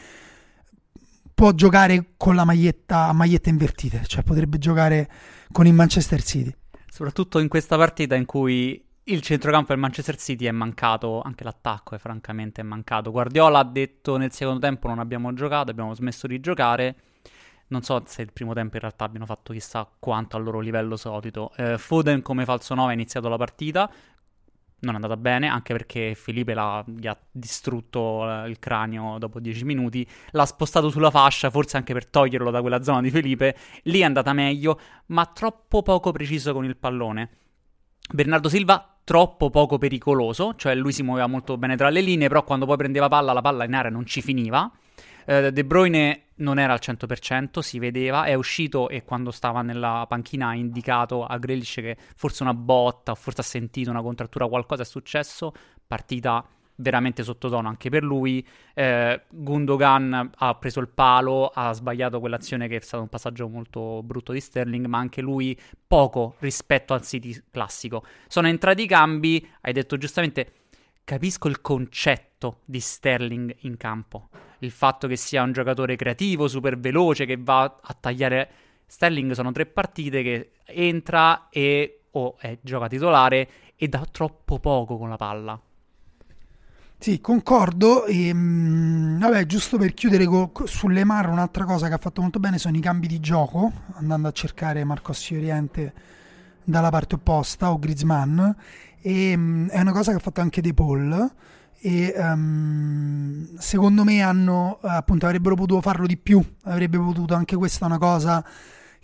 [1.38, 5.09] può giocare con la maglietta a magliette invertite, cioè potrebbe giocare
[5.53, 6.53] con il Manchester City.
[6.90, 11.94] Soprattutto in questa partita in cui il centrocampo del Manchester City è mancato, anche l'attacco
[11.94, 13.12] è francamente mancato.
[13.12, 16.96] Guardiola ha detto nel secondo tempo non abbiamo giocato, abbiamo smesso di giocare
[17.68, 20.96] non so se il primo tempo in realtà abbiano fatto chissà quanto al loro livello
[20.96, 21.53] solito.
[21.57, 23.88] Eh, Foden come falso 9 ha iniziato la partita,
[24.80, 26.54] non è andata bene, anche perché Felipe
[26.86, 32.08] gli ha distrutto il cranio dopo 10 minuti, l'ha spostato sulla fascia, forse anche per
[32.08, 36.64] toglierlo da quella zona di Felipe, lì è andata meglio, ma troppo poco preciso con
[36.64, 37.30] il pallone.
[38.12, 42.44] Bernardo Silva troppo poco pericoloso, cioè lui si muoveva molto bene tra le linee, però
[42.44, 44.70] quando poi prendeva palla la palla in area non ci finiva.
[45.24, 50.05] Eh, De Bruyne non era al 100%, si vedeva, è uscito e quando stava nella
[50.09, 54.46] panchina ha indicato a Grealish che forse una botta o forse ha sentito una contrattura,
[54.48, 55.53] qualcosa è successo,
[55.87, 56.44] partita
[56.81, 58.46] veramente sottotono anche per lui.
[58.74, 64.03] Eh, Gundogan ha preso il palo, ha sbagliato quell'azione che è stato un passaggio molto
[64.03, 68.05] brutto di Sterling, ma anche lui poco rispetto al City classico.
[68.27, 70.53] Sono entrati i cambi, hai detto giustamente,
[71.05, 74.29] capisco il concetto di Sterling in campo
[74.61, 78.51] il fatto che sia un giocatore creativo, super veloce, che va a tagliare.
[78.87, 84.97] Sterling sono tre partite che entra e o oh, gioca titolare e dà troppo poco
[84.97, 85.61] con la palla.
[87.01, 88.07] Sì, concordo.
[88.07, 92.21] E, mh, mm, vabbè, giusto per chiudere co- sulle Mar, un'altra cosa che ha fatto
[92.21, 95.92] molto bene sono i cambi di gioco, andando a cercare Marco Oriente
[96.64, 98.40] dalla parte opposta o Griezmann.
[99.01, 101.31] E, mh, mm, è una cosa che ha fatto anche De Paul
[101.80, 107.86] e um, secondo me hanno, appunto, avrebbero potuto farlo di più, avrebbe potuto anche questa
[107.86, 108.44] una cosa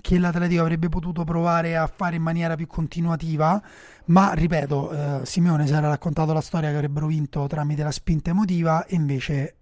[0.00, 3.62] che l'Atletico avrebbe potuto provare a fare in maniera più continuativa,
[4.06, 8.30] ma ripeto, eh, Simeone si era raccontato la storia che avrebbero vinto tramite la spinta
[8.30, 9.56] emotiva e invece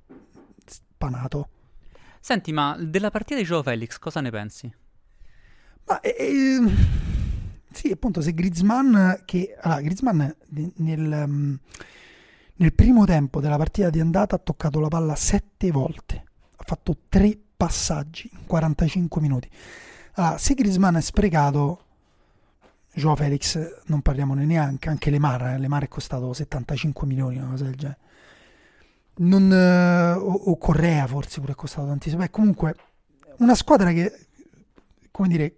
[0.66, 1.48] spanato.
[2.18, 4.72] Senti, ma della partita di Joe Felix cosa ne pensi?
[5.86, 6.58] Ma, eh,
[7.70, 10.22] sì, appunto, se Griezmann che allora, Griezmann
[10.76, 11.58] nel um,
[12.62, 16.96] nel primo tempo della partita di andata ha toccato la palla sette volte, ha fatto
[17.08, 19.50] tre passaggi in 45 minuti.
[20.14, 21.84] Allora, se Griezmann è sprecato,
[22.94, 27.64] Joao Felix non parliamone neanche, anche Lemar, eh, Lemar è costato 75 milioni, una cosa
[27.64, 27.98] del genere.
[29.14, 32.22] Non, eh, o, o, Correa forse pure è costato tantissimo.
[32.22, 32.76] Beh, comunque
[33.38, 34.26] una squadra che,
[35.10, 35.56] come dire,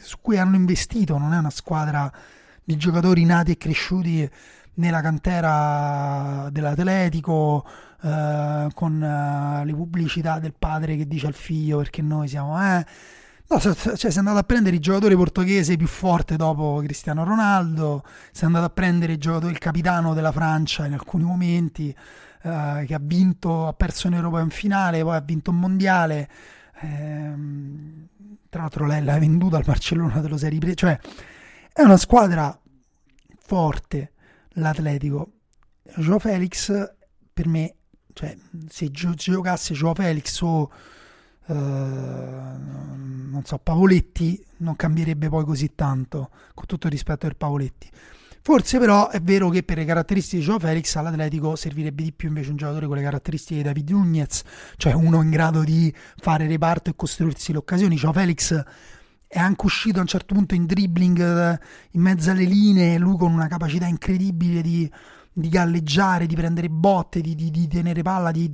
[0.00, 2.12] su cui hanno investito, non è una squadra
[2.64, 4.28] di giocatori nati e cresciuti
[4.76, 7.66] nella cantera dell'Atletico,
[8.02, 12.60] eh, con eh, le pubblicità del padre che dice al figlio perché noi siamo...
[12.62, 12.86] Eh,
[13.48, 18.42] No, cioè, è andato a prendere il giocatore portoghese più forte dopo Cristiano Ronaldo, si
[18.42, 21.94] è andato a prendere il, il capitano della Francia in alcuni momenti,
[22.42, 26.28] eh, che ha vinto, ha perso in Europa in finale, poi ha vinto un mondiale.
[26.80, 28.08] Ehm,
[28.48, 30.98] tra l'altro lei l'ha venduta al Barcellona dello Serie B, cioè
[31.72, 32.58] è una squadra
[33.38, 34.12] forte
[34.56, 35.32] l'Atletico.
[35.96, 36.72] Joe Felix
[37.32, 37.74] per me,
[38.12, 38.36] cioè
[38.68, 40.70] se gio- giocasse Joe Felix o
[41.46, 47.90] eh, non so, Pavoletti non cambierebbe poi così tanto, con tutto il rispetto per Pavoletti.
[48.46, 52.28] Forse però è vero che per le caratteristiche di Joao Felix all'Atletico servirebbe di più
[52.28, 54.42] invece un giocatore con le caratteristiche di David Nunez,
[54.76, 57.96] cioè uno in grado di fare reparto e costruirsi le occasioni.
[57.96, 58.62] Joao Felix
[59.26, 61.60] è anche uscito a un certo punto in dribbling eh,
[61.92, 64.90] in mezzo alle linee, lui con una capacità incredibile di
[65.38, 68.48] di galleggiare, di prendere botte, di, di, di tenere palla, di,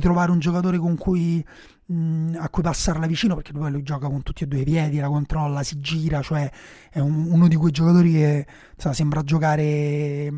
[0.00, 1.44] trovare un giocatore con cui,
[1.84, 4.98] mh, a cui passarla vicino, perché poi lui gioca con tutti e due i piedi,
[4.98, 6.50] la controlla, si gira, cioè
[6.90, 10.32] è un, uno di quei giocatori che insomma, sembra giocare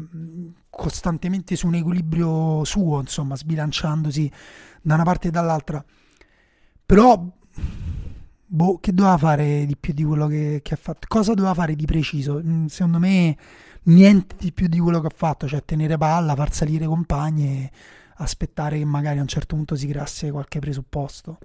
[0.68, 4.28] costantemente su un equilibrio suo, insomma, sbilanciandosi
[4.82, 5.84] da una parte e dall'altra.
[6.84, 7.32] Però
[8.54, 11.06] boh, che doveva fare di più di quello che, che ha fatto?
[11.08, 12.40] Cosa doveva fare di preciso?
[12.68, 13.36] Secondo me
[13.84, 17.70] niente di più di quello che ha fatto, cioè tenere palla, far salire compagni e
[18.18, 21.38] aspettare che magari a un certo punto si creasse qualche presupposto.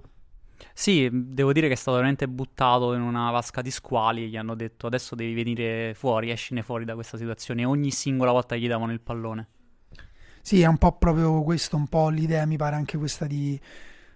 [0.72, 4.54] Sì, devo dire che è stato veramente buttato in una vasca di squali gli hanno
[4.54, 8.92] detto adesso devi venire fuori, escine fuori da questa situazione ogni singola volta gli davano
[8.92, 9.48] il pallone.
[10.42, 13.60] Sì, è un po' proprio questo, un po' l'idea mi pare anche questa di,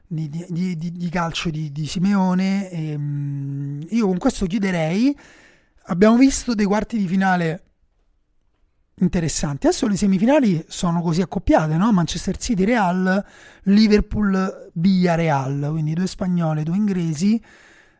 [0.07, 2.71] di, di, di calcio di, Simeone.
[2.71, 5.17] E, um, io con questo chiuderei.
[5.87, 7.63] Abbiamo visto dei quarti di finale
[8.97, 9.67] interessanti.
[9.67, 11.93] Adesso le semifinali sono così accoppiate, no?
[11.93, 13.25] Manchester City Real,
[13.65, 17.43] Liverpool Via Real, quindi due spagnole, due inglesi.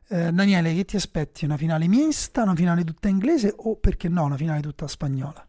[0.09, 1.45] Eh, Daniele, che ti aspetti?
[1.45, 5.47] Una finale mista, una finale tutta inglese o perché no, una finale tutta spagnola?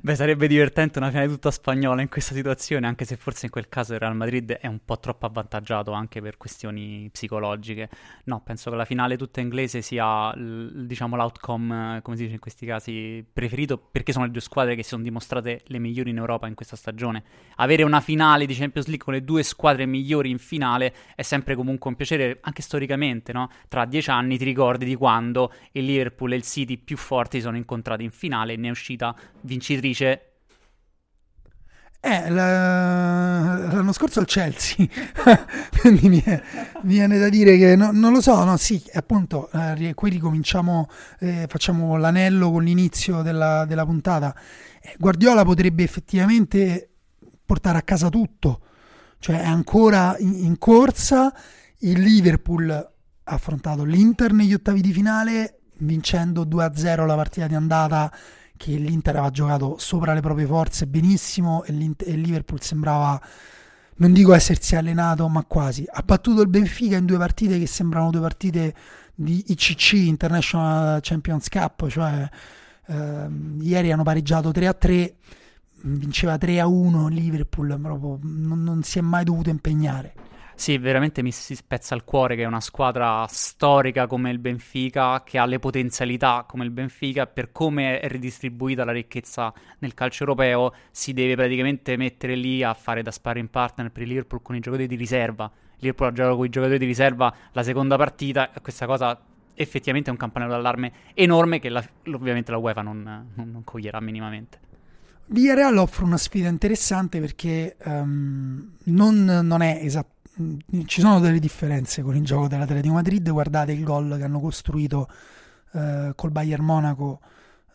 [0.00, 3.68] Beh, sarebbe divertente una finale tutta spagnola in questa situazione, anche se forse in quel
[3.68, 7.88] caso il Real Madrid è un po' troppo avvantaggiato anche per questioni psicologiche.
[8.24, 12.64] No, penso che la finale tutta inglese sia, diciamo, l'outcome, come si dice in questi
[12.64, 16.46] casi, preferito perché sono le due squadre che si sono dimostrate le migliori in Europa
[16.46, 17.22] in questa stagione.
[17.56, 21.54] Avere una finale di Champions League con le due squadre migliori in finale è sempre
[21.54, 23.50] comunque un piacere, anche storicamente, no?
[23.68, 27.42] Tra dieci anni ti ricordi di quando il Liverpool e il City più forti si
[27.44, 30.20] sono incontrati in finale e ne è uscita vincente vincitrice?
[31.98, 34.86] Eh, l'anno scorso al Chelsea,
[35.80, 36.40] quindi mi, è,
[36.82, 40.88] mi, viene da dire che no, non lo so, no, sì, appunto, eh, qui ricominciamo,
[41.18, 44.32] eh, facciamo l'anello con l'inizio della, della puntata.
[44.80, 46.90] Eh, Guardiola potrebbe effettivamente
[47.44, 48.60] portare a casa tutto,
[49.18, 51.34] cioè è ancora in, in corsa,
[51.78, 58.12] il Liverpool ha affrontato l'Inter negli ottavi di finale, vincendo 2-0 la partita di andata
[58.56, 63.20] che l'Inter aveva giocato sopra le proprie forze benissimo e, e Liverpool sembrava,
[63.96, 65.84] non dico essersi allenato, ma quasi.
[65.88, 68.74] Ha battuto il Benfica in due partite che sembrano due partite
[69.14, 72.28] di ICC, International Champions Cup, cioè
[72.86, 75.12] ehm, ieri hanno pareggiato 3-3,
[75.82, 80.14] vinceva 3-1 Liverpool, proprio non, non si è mai dovuto impegnare.
[80.58, 85.22] Sì, veramente mi si spezza il cuore che è una squadra storica come il Benfica,
[85.22, 90.24] che ha le potenzialità come il Benfica, per come è ridistribuita la ricchezza nel calcio
[90.24, 94.56] europeo, si deve praticamente mettere lì a fare da sparring partner per il Liverpool con
[94.56, 95.48] i giocatori di riserva.
[95.76, 99.20] Liverpool ha giocato con i giocatori di riserva la seconda partita questa cosa
[99.56, 103.02] effettivamente è un campanello d'allarme enorme che la, ovviamente la UEFA non,
[103.34, 104.60] non, non coglierà minimamente.
[105.26, 110.15] Villarreal offre una sfida interessante perché um, non, non, è esattamente
[110.86, 113.30] ci sono delle differenze con il gioco dell'Atletico Madrid.
[113.30, 115.08] Guardate il gol che hanno costruito
[115.72, 117.20] eh, col Bayern Monaco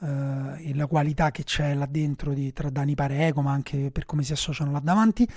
[0.01, 4.05] eh, e la qualità che c'è là dentro di, tra Dani Pareco, ma anche per
[4.05, 5.27] come si associano là davanti.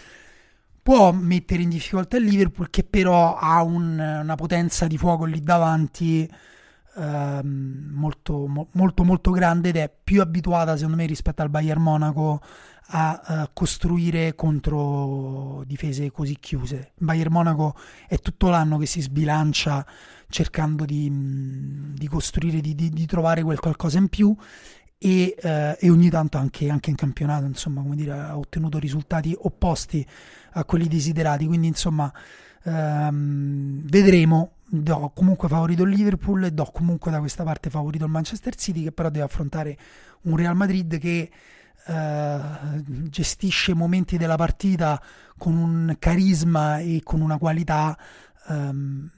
[0.83, 5.41] Può mettere in difficoltà il Liverpool, che però ha un, una potenza di fuoco lì
[5.41, 6.31] davanti
[6.97, 11.83] ehm, molto, mo- molto molto grande ed è più abituata secondo me rispetto al Bayern
[11.83, 12.41] Monaco
[12.89, 16.93] a, a costruire contro difese così chiuse.
[16.99, 17.75] Bayern Monaco
[18.07, 19.87] è tutto l'anno che si sbilancia
[20.29, 21.11] cercando di,
[21.95, 24.35] di costruire, di, di, di, trovare quel qualcosa in più
[24.99, 29.35] e, eh, e ogni tanto anche, anche, in campionato insomma, come dire, ha ottenuto risultati
[29.39, 30.07] opposti
[30.53, 31.47] a quelli desiderati.
[31.47, 32.13] Quindi insomma
[32.65, 34.54] ehm, vedremo.
[34.67, 38.85] Do comunque favorito il Liverpool e do comunque da questa parte favorito il Manchester City
[38.85, 39.77] che però deve affrontare
[40.23, 41.31] un Real Madrid che
[41.87, 42.41] eh,
[43.11, 45.01] gestisce momenti della partita
[45.37, 47.97] con un carisma e con una qualità
[48.49, 49.11] ehm,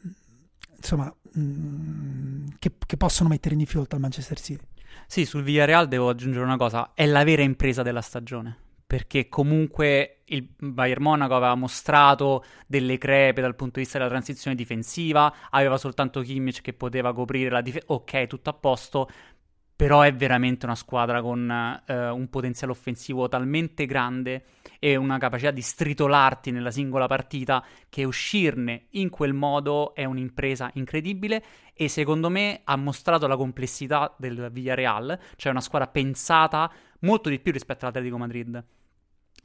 [0.77, 4.67] insomma mh, mm, che, che possono mettere in difficoltà il Manchester City.
[5.07, 10.23] Sì, sul Villarreal devo aggiungere una cosa, è la vera impresa della stagione perché comunque
[10.27, 15.77] il Bayern Monaco aveva mostrato delle crepe dal punto di vista della transizione difensiva, aveva
[15.77, 19.09] soltanto Kimmich che poteva coprire la difesa, ok, tutto a posto,
[19.77, 24.45] però è veramente una squadra con eh, un potenziale offensivo talmente grande
[24.79, 30.71] e una capacità di stritolarti nella singola partita che uscirne in quel modo è un'impresa
[30.75, 37.29] incredibile e secondo me ha mostrato la complessità del Villarreal, cioè una squadra pensata molto
[37.29, 38.65] di più rispetto all'Atletico Madrid.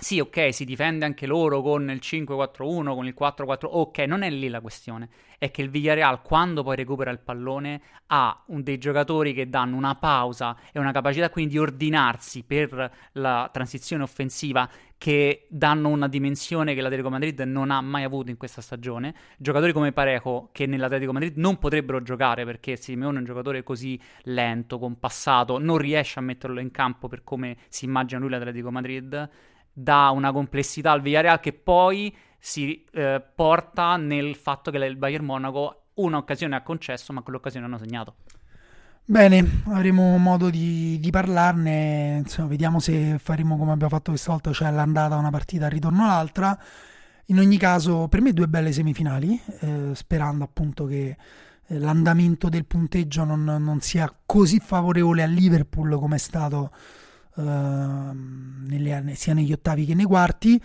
[0.04, 4.32] Sì, ok, si difende anche loro con il 5-4-1, con il 4-4, ok, non è
[4.32, 9.32] lì la questione, è che il Villarreal quando poi recupera il pallone ha dei giocatori
[9.32, 15.46] che danno una pausa e una capacità quindi di ordinarsi per la transizione offensiva che
[15.50, 19.14] danno una dimensione che l'Atletico Madrid non ha mai avuto in questa stagione.
[19.38, 24.00] Giocatori come Parejo che nell'Atletico Madrid non potrebbero giocare perché Simeone è un giocatore così
[24.24, 29.30] lento, compassato, non riesce a metterlo in campo per come si immagina lui l'Atletico Madrid
[29.74, 35.26] dà una complessità al Villarreal che poi si eh, porta nel fatto che il Bayern
[35.26, 38.16] Monaco un'occasione ha concesso, ma quell'occasione hanno segnato.
[39.04, 44.54] Bene, avremo modo di, di parlarne, insomma, vediamo se faremo come abbiamo fatto questa volta,
[44.54, 46.58] cioè l'andata una partita, al ritorno l'altra.
[47.26, 51.18] In ogni caso, per me due belle semifinali, eh, sperando appunto che
[51.68, 56.72] eh, l'andamento del punteggio non, non, sia così favorevole al Liverpool come è stato
[57.38, 60.62] Ehm, nelle, sia negli ottavi che nei quarti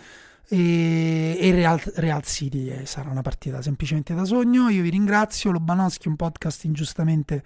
[0.49, 5.51] e, e Real, Real, City eh, sarà una partita semplicemente da sogno io vi ringrazio
[5.51, 7.43] Lobanowski un podcast ingiustamente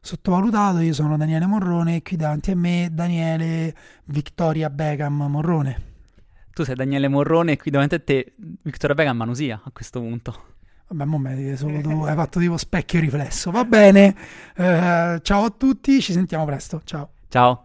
[0.00, 3.74] sottovalutato io sono Daniele Morrone e qui davanti a me Daniele
[4.06, 5.92] Victoria Beckham Morrone
[6.52, 10.52] tu sei Daniele Morrone e qui davanti a te Victoria Beckham Manusia a questo punto
[10.86, 13.50] Vabbè, mo me solo tu hai fatto tipo specchio riflesso.
[13.50, 14.14] Va bene.
[14.54, 16.82] Eh, ciao a tutti, ci sentiamo presto.
[16.84, 17.08] Ciao.
[17.28, 17.63] Ciao.